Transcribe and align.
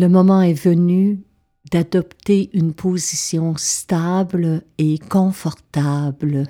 Le 0.00 0.08
moment 0.08 0.42
est 0.42 0.52
venu 0.52 1.24
d'adopter 1.72 2.50
une 2.52 2.72
position 2.72 3.56
stable 3.56 4.62
et 4.78 4.96
confortable. 5.00 6.44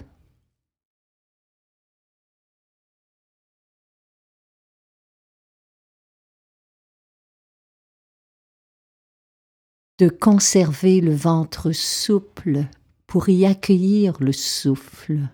de 9.99 10.09
conserver 10.09 11.01
le 11.01 11.15
ventre 11.15 11.73
souple 11.73 12.67
pour 13.07 13.31
y 13.31 13.47
accueillir 13.47 14.15
le 14.21 14.33
souffle. 14.33 15.29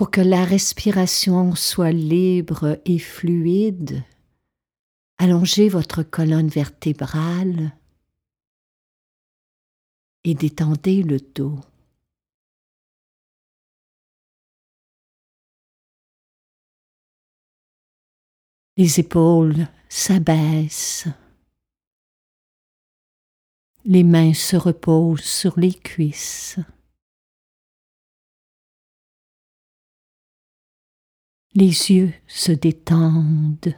Pour 0.00 0.10
que 0.10 0.22
la 0.22 0.46
respiration 0.46 1.54
soit 1.54 1.92
libre 1.92 2.80
et 2.86 2.98
fluide, 2.98 4.02
allongez 5.18 5.68
votre 5.68 6.02
colonne 6.02 6.48
vertébrale 6.48 7.76
et 10.24 10.34
détendez 10.34 11.02
le 11.02 11.20
dos. 11.20 11.60
Les 18.78 19.00
épaules 19.00 19.68
s'abaissent. 19.90 21.08
Les 23.84 24.02
mains 24.02 24.32
se 24.32 24.56
reposent 24.56 25.20
sur 25.20 25.60
les 25.60 25.74
cuisses. 25.74 26.58
Les 31.54 31.90
yeux 31.90 32.14
se 32.28 32.52
détendent. 32.52 33.74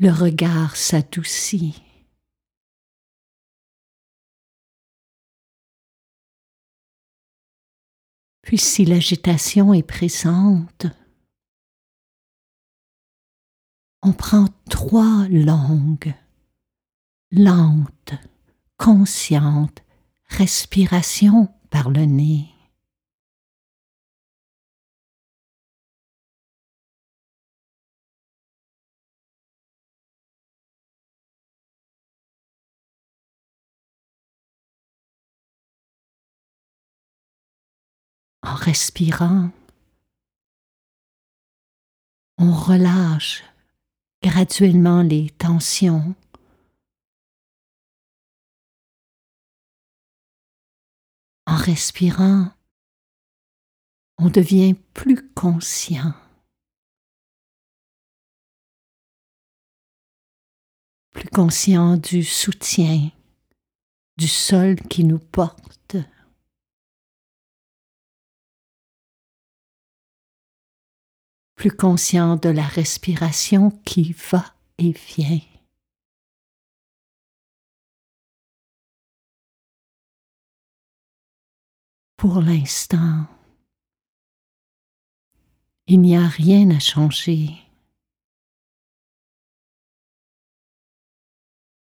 Le 0.00 0.10
regard 0.10 0.74
s'adoucit. 0.74 1.82
Puis 8.42 8.58
si 8.58 8.84
l'agitation 8.84 9.74
est 9.74 9.82
présente, 9.82 10.86
on 14.02 14.12
prend 14.12 14.46
trois 14.68 15.28
longues, 15.28 16.14
lentes, 17.30 18.14
conscientes 18.76 19.82
respirations 20.28 21.48
par 21.70 21.90
le 21.90 22.04
nez. 22.04 22.48
En 38.42 38.54
respirant, 38.54 39.50
on 42.38 42.52
relâche 42.52 43.42
graduellement 44.22 45.02
les 45.02 45.28
tensions. 45.30 46.14
Respirant, 51.68 52.50
on 54.16 54.30
devient 54.30 54.74
plus 54.94 55.28
conscient. 55.34 56.14
Plus 61.12 61.28
conscient 61.28 61.98
du 61.98 62.24
soutien, 62.24 63.10
du 64.16 64.28
sol 64.28 64.76
qui 64.76 65.04
nous 65.04 65.18
porte. 65.18 65.96
plus 71.56 71.72
conscient 71.72 72.36
de 72.36 72.50
la 72.50 72.62
respiration 72.62 73.72
qui 73.84 74.14
va 74.30 74.54
et 74.78 74.92
vient. 74.92 75.40
Pour 82.18 82.40
l'instant, 82.40 83.28
il 85.86 86.00
n'y 86.00 86.16
a 86.16 86.26
rien 86.26 86.68
à 86.70 86.80
changer, 86.80 87.50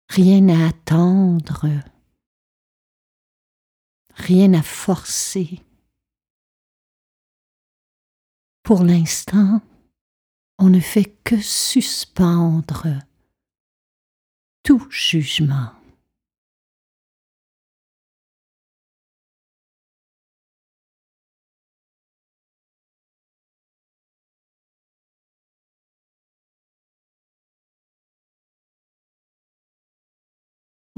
rien 0.10 0.48
à 0.50 0.68
attendre, 0.68 1.66
rien 4.14 4.54
à 4.54 4.62
forcer. 4.62 5.66
Pour 8.62 8.84
l'instant, 8.84 9.64
on 10.60 10.70
ne 10.70 10.80
fait 10.80 11.18
que 11.24 11.42
suspendre 11.42 12.86
tout 14.62 14.88
jugement. 14.92 15.77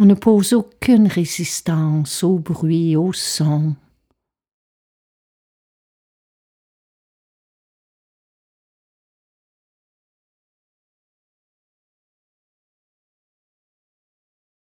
On 0.01 0.05
ne 0.05 0.13
pose 0.13 0.53
aucune 0.53 1.07
résistance 1.07 2.23
au 2.23 2.39
bruit, 2.39 2.95
au 2.95 3.11
son, 3.11 3.75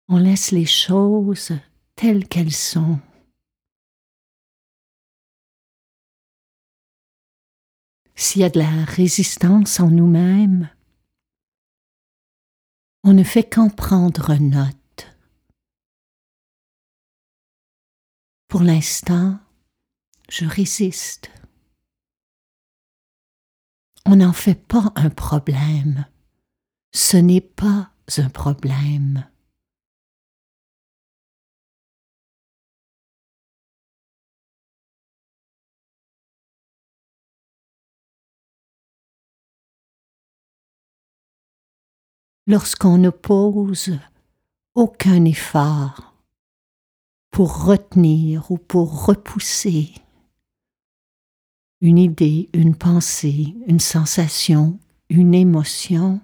on 0.08 0.18
laisse 0.18 0.50
les 0.50 0.66
choses 0.66 1.52
telles 1.94 2.26
qu'elles 2.26 2.50
sont. 2.50 2.98
S'il 8.16 8.42
y 8.42 8.44
a 8.44 8.50
de 8.50 8.58
la 8.58 8.84
résistance 8.86 9.78
en 9.78 9.88
nous-mêmes, 9.88 10.68
on 13.04 13.14
ne 13.14 13.22
fait 13.22 13.48
qu'en 13.48 13.70
prendre 13.70 14.34
note. 14.34 14.81
Pour 18.52 18.64
l'instant, 18.64 19.38
je 20.28 20.44
résiste. 20.44 21.30
On 24.04 24.16
n'en 24.16 24.34
fait 24.34 24.54
pas 24.54 24.92
un 24.94 25.08
problème. 25.08 26.04
Ce 26.92 27.16
n'est 27.16 27.40
pas 27.40 27.92
un 28.18 28.28
problème. 28.28 29.26
lorsqu'on 42.46 42.98
ne 42.98 43.08
pose 43.08 43.98
aucun 44.74 45.24
effort 45.24 46.11
pour 47.32 47.64
retenir 47.64 48.50
ou 48.50 48.58
pour 48.58 49.06
repousser 49.06 49.94
une 51.80 51.98
idée, 51.98 52.48
une 52.52 52.76
pensée, 52.76 53.56
une 53.66 53.80
sensation, 53.80 54.78
une 55.08 55.34
émotion, 55.34 56.20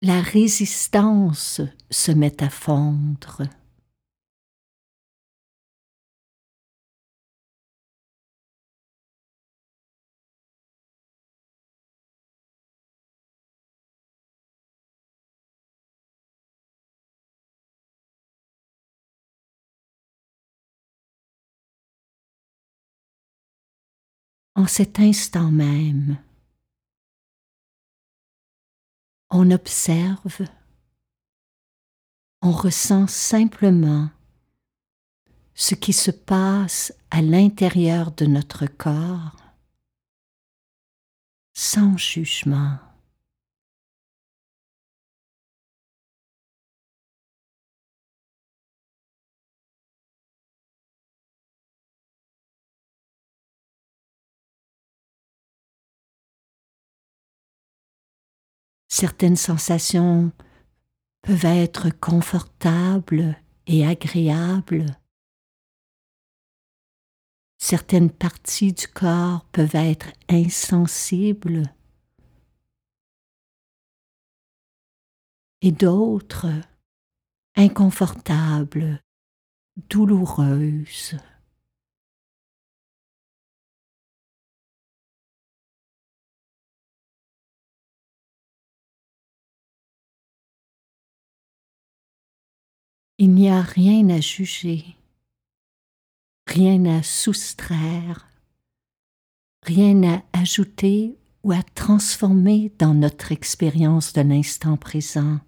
la 0.00 0.22
résistance 0.22 1.60
se 1.90 2.12
met 2.12 2.42
à 2.42 2.48
fondre. 2.48 3.42
En 24.58 24.66
cet 24.66 24.98
instant 24.98 25.52
même. 25.52 26.18
On 29.30 29.52
observe, 29.52 30.44
on 32.42 32.50
ressent 32.50 33.06
simplement 33.06 34.10
ce 35.54 35.76
qui 35.76 35.92
se 35.92 36.10
passe 36.10 36.92
à 37.12 37.22
l'intérieur 37.22 38.10
de 38.10 38.26
notre 38.26 38.66
corps 38.66 39.36
sans 41.54 41.96
jugement. 41.96 42.78
Certaines 59.00 59.36
sensations 59.36 60.32
peuvent 61.22 61.44
être 61.44 61.88
confortables 62.00 63.36
et 63.68 63.86
agréables. 63.86 64.86
Certaines 67.58 68.10
parties 68.10 68.72
du 68.72 68.88
corps 68.88 69.44
peuvent 69.52 69.76
être 69.76 70.08
insensibles 70.28 71.72
et 75.62 75.70
d'autres 75.70 76.50
inconfortables, 77.54 79.00
douloureuses. 79.76 81.16
Il 93.20 93.34
n'y 93.34 93.50
a 93.50 93.62
rien 93.62 94.08
à 94.10 94.20
juger, 94.20 94.96
rien 96.46 96.84
à 96.84 97.02
soustraire, 97.02 98.30
rien 99.62 100.04
à 100.04 100.22
ajouter 100.32 101.18
ou 101.42 101.50
à 101.50 101.64
transformer 101.64 102.72
dans 102.78 102.94
notre 102.94 103.32
expérience 103.32 104.12
de 104.12 104.20
l'instant 104.20 104.76
présent. 104.76 105.40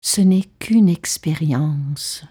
Ce 0.00 0.22
n'est 0.22 0.48
qu'une 0.58 0.88
expérience. 0.88 2.24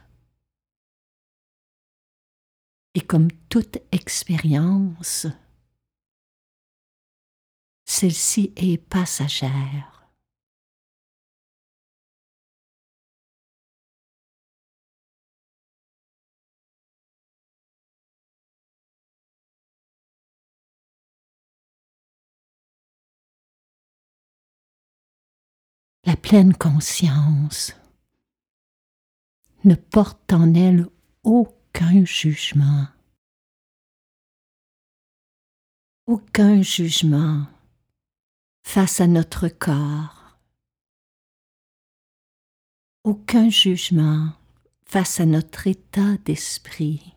Et 2.95 3.01
comme 3.01 3.31
toute 3.49 3.77
expérience, 3.91 5.27
celle-ci 7.85 8.51
est 8.55 8.77
passagère. 8.77 9.94
La 26.05 26.15
pleine 26.15 26.53
conscience 26.53 27.73
ne 29.63 29.73
porte 29.73 30.31
en 30.33 30.53
elle 30.53 30.87
aucun 31.23 32.05
jugement. 32.05 32.87
Aucun 36.05 36.61
jugement 36.61 37.47
face 38.63 39.01
à 39.01 39.07
notre 39.07 39.47
corps. 39.47 40.37
Aucun 43.03 43.49
jugement 43.49 44.29
face 44.85 45.19
à 45.19 45.25
notre 45.25 45.65
état 45.65 46.17
d'esprit. 46.25 47.14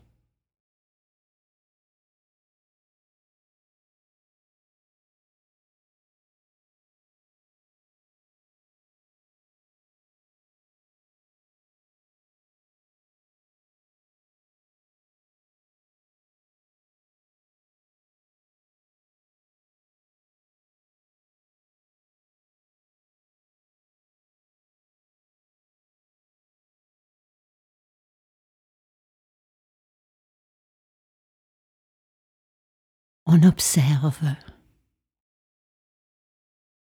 On 33.31 33.43
observe 33.43 34.35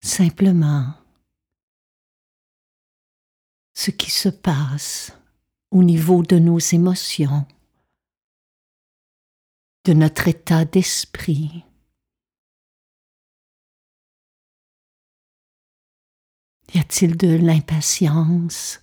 simplement 0.01 0.95
ce 3.73 3.89
qui 3.91 4.11
se 4.11 4.27
passe 4.27 5.17
au 5.71 5.81
niveau 5.81 6.23
de 6.23 6.37
nos 6.37 6.59
émotions, 6.59 7.47
de 9.85 9.93
notre 9.93 10.27
état 10.27 10.65
d'esprit. 10.65 11.63
Y 16.73 16.79
a-t-il 16.79 17.15
de 17.15 17.29
l'impatience, 17.29 18.81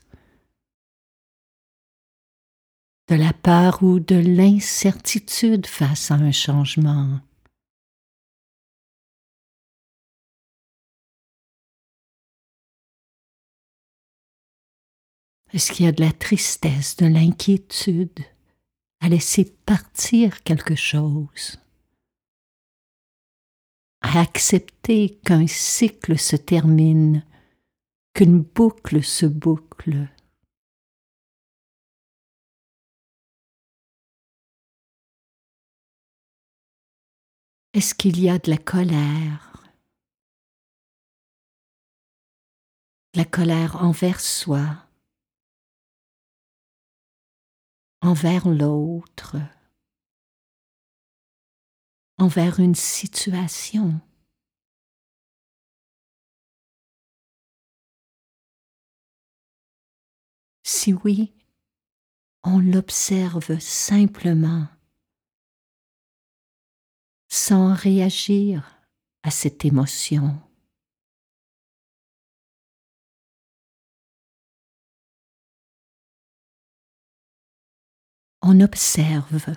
de 3.08 3.14
la 3.16 3.34
peur 3.34 3.82
ou 3.82 4.00
de 4.00 4.16
l'incertitude 4.16 5.66
face 5.66 6.10
à 6.10 6.14
un 6.14 6.32
changement? 6.32 7.20
Est-ce 15.52 15.70
qu'il 15.72 15.84
y 15.84 15.88
a 15.88 15.92
de 15.92 16.02
la 16.02 16.12
tristesse, 16.12 16.96
de 16.96 17.06
l'inquiétude 17.06 18.20
à 19.00 19.08
laisser 19.08 19.44
partir 19.66 20.42
quelque 20.44 20.76
chose, 20.76 21.58
à 24.00 24.20
accepter 24.20 25.18
qu'un 25.24 25.46
cycle 25.46 26.18
se 26.18 26.36
termine, 26.36 27.24
qu'une 28.14 28.42
boucle 28.42 29.02
se 29.02 29.26
boucle. 29.26 30.08
Est-ce 37.74 37.94
qu'il 37.94 38.20
y 38.20 38.28
a 38.28 38.38
de 38.38 38.50
la 38.50 38.58
colère? 38.58 39.64
La 43.14 43.24
colère 43.24 43.82
envers 43.82 44.20
soi, 44.20 44.86
envers 48.02 48.48
l'autre, 48.48 49.36
envers 52.18 52.58
une 52.58 52.74
situation. 52.74 54.00
Si 60.64 60.92
oui, 60.92 61.32
on 62.42 62.58
l'observe 62.58 63.58
simplement, 63.60 64.66
sans 67.28 67.72
réagir 67.72 68.80
à 69.22 69.30
cette 69.30 69.64
émotion. 69.64 70.40
On 78.43 78.61
observe 78.61 79.55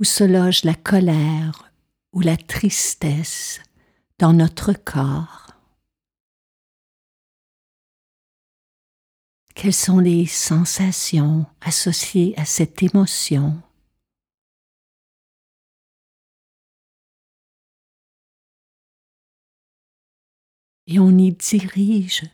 où 0.00 0.04
se 0.04 0.24
loge 0.24 0.64
la 0.64 0.74
colère 0.74 1.72
ou 2.12 2.20
la 2.20 2.36
tristesse 2.36 3.60
dans 4.18 4.32
notre 4.32 4.72
corps. 4.72 5.52
Quelles 9.54 9.72
sont 9.72 10.00
les 10.00 10.26
sensations 10.26 11.46
associées 11.60 12.34
à 12.36 12.44
cette 12.44 12.82
émotion? 12.82 13.62
Et 20.86 20.98
on 20.98 21.16
y 21.16 21.32
dirige 21.32 22.24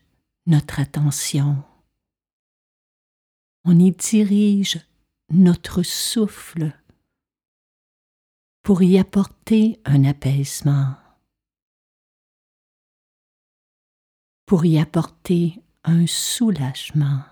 notre 0.46 0.80
attention. 0.80 1.62
On 3.64 3.78
y 3.78 3.92
dirige 3.92 4.80
notre 5.30 5.82
souffle 5.82 6.72
pour 8.62 8.82
y 8.82 8.98
apporter 8.98 9.80
un 9.84 10.04
apaisement, 10.04 10.96
pour 14.46 14.64
y 14.64 14.78
apporter 14.78 15.62
un 15.84 16.06
soulagement. 16.06 17.22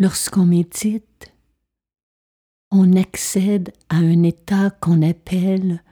Lorsqu'on 0.00 0.46
médite, 0.46 1.34
on 2.70 2.94
accède 2.94 3.72
à 3.88 3.96
un 3.96 4.22
état 4.22 4.70
qu'on 4.70 5.02
appelle 5.02 5.82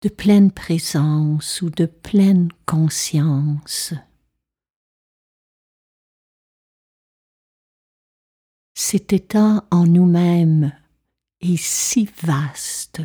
de 0.00 0.08
pleine 0.08 0.50
présence 0.50 1.62
ou 1.62 1.70
de 1.70 1.86
pleine 1.86 2.48
conscience. 2.66 3.94
Cet 8.74 9.12
état 9.12 9.68
en 9.70 9.86
nous-mêmes 9.86 10.76
est 11.40 11.56
si 11.56 12.06
vaste 12.24 13.02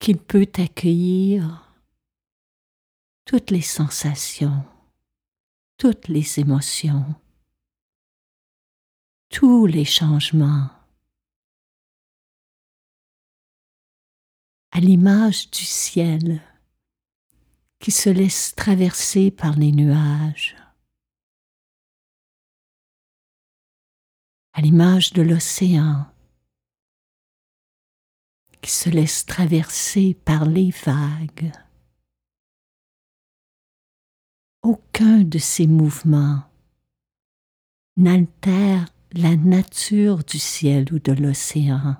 qu'il 0.00 0.18
peut 0.18 0.50
accueillir 0.56 1.72
toutes 3.24 3.52
les 3.52 3.62
sensations 3.62 4.64
toutes 5.78 6.08
les 6.08 6.38
émotions, 6.38 7.14
tous 9.28 9.66
les 9.66 9.84
changements. 9.84 10.70
À 14.70 14.80
l'image 14.80 15.50
du 15.50 15.64
ciel 15.64 16.40
qui 17.78 17.90
se 17.90 18.10
laisse 18.10 18.54
traverser 18.54 19.30
par 19.30 19.56
les 19.56 19.72
nuages, 19.72 20.56
à 24.52 24.60
l'image 24.60 25.12
de 25.12 25.22
l'océan 25.22 26.06
qui 28.62 28.70
se 28.70 28.88
laisse 28.88 29.26
traverser 29.26 30.14
par 30.14 30.46
les 30.46 30.70
vagues. 30.70 31.52
Aucun 34.66 35.22
de 35.22 35.38
ces 35.38 35.68
mouvements 35.68 36.42
n'altère 37.96 38.88
la 39.12 39.36
nature 39.36 40.24
du 40.24 40.40
ciel 40.40 40.92
ou 40.92 40.98
de 40.98 41.12
l'océan. 41.12 41.94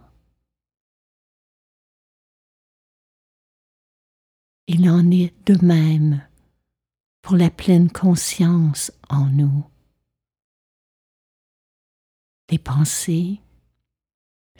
Il 4.66 4.90
en 4.90 5.08
est 5.12 5.32
de 5.46 5.64
même 5.64 6.26
pour 7.22 7.36
la 7.36 7.50
pleine 7.50 7.88
conscience 7.88 8.90
en 9.08 9.26
nous. 9.26 9.64
Les 12.50 12.58
pensées, 12.58 13.40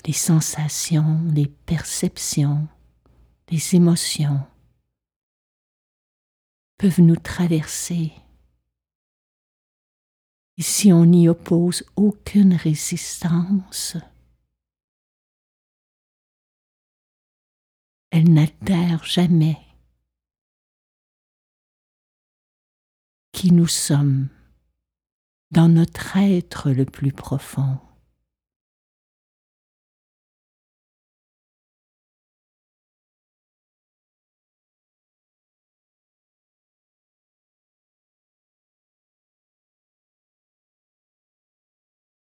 les 0.07 0.13
sensations, 0.13 1.21
les 1.35 1.49
perceptions, 1.49 2.69
les 3.51 3.75
émotions 3.75 4.47
peuvent 6.78 7.00
nous 7.00 7.16
traverser. 7.16 8.12
Et 10.59 10.62
si 10.62 10.92
on 10.92 11.04
n'y 11.04 11.28
oppose 11.28 11.85
aucune 11.97 12.54
résistance, 12.54 13.97
elle 18.11 18.33
n'altère 18.33 19.04
jamais 19.04 19.59
qui 23.33 23.52
nous 23.52 23.66
sommes 23.66 24.28
dans 25.50 25.68
notre 25.68 26.16
être 26.16 26.71
le 26.71 26.87
plus 26.87 27.12
profond. 27.12 27.78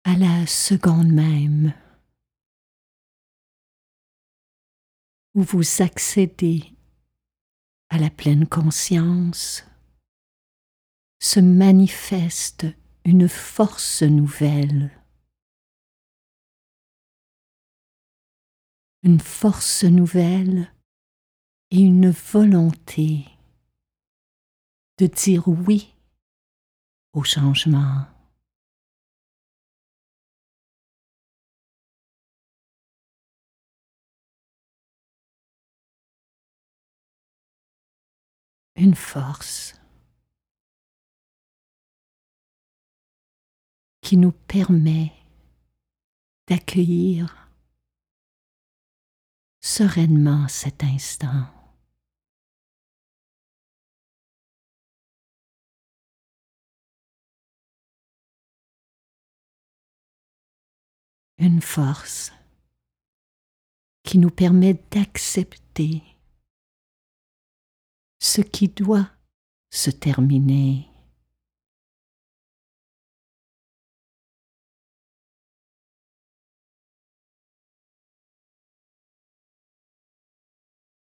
À 0.08 0.16
la 0.16 0.48
seconde 0.48 1.12
même 1.12 1.74
où 5.36 5.42
vous 5.42 5.82
accédez 5.82 6.64
à 7.90 7.98
la 7.98 8.10
pleine 8.10 8.48
conscience, 8.48 9.66
se 11.20 11.42
manifeste 11.42 12.68
une 13.04 13.28
force 13.28 14.02
nouvelle, 14.02 14.98
une 19.04 19.20
force 19.20 19.84
nouvelle 19.84 20.74
et 21.70 21.82
une 21.82 22.12
volonté 22.12 23.26
de 25.00 25.08
dire 25.08 25.50
oui 25.50 25.94
au 27.12 27.26
changement. 27.26 28.06
Une 38.78 38.94
force 38.94 39.74
qui 44.02 44.18
nous 44.18 44.32
permet 44.32 45.12
d'accueillir 46.48 47.50
sereinement 49.62 50.48
cet 50.48 50.84
instant. 50.84 51.48
Une 61.40 61.62
force 61.62 62.32
qui 64.04 64.20
nous 64.20 64.32
permet 64.32 64.76
d'accepter 64.92 66.17
ce 68.28 68.42
qui 68.42 68.68
doit 68.68 69.10
se 69.72 69.90
terminer. 69.90 70.86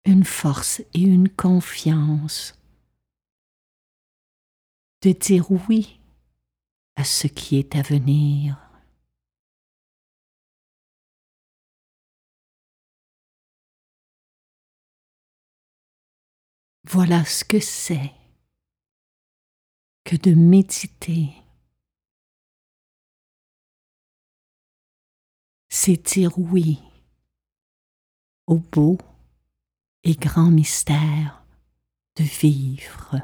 Une 0.05 0.23
force 0.23 0.81
et 0.93 1.01
une 1.01 1.29
confiance 1.29 2.59
de 5.01 5.11
dire 5.11 5.51
oui 5.51 5.99
à 6.95 7.03
ce 7.03 7.25
qui 7.25 7.57
est 7.57 7.75
à 7.75 7.81
venir. 7.81 8.68
Voilà 16.91 17.23
ce 17.23 17.43
que 17.43 17.59
c'est 17.59 18.11
que 20.03 20.15
de 20.15 20.33
méditer. 20.33 21.29
C'est 25.67 26.03
dire 26.15 26.31
oui 26.39 26.79
au 28.47 28.57
beau 28.57 28.97
et 30.03 30.15
grand 30.15 30.49
mystère 30.49 31.45
de 32.15 32.23
vivre. 32.23 33.21